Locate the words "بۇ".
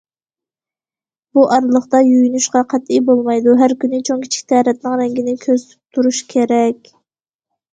1.37-1.43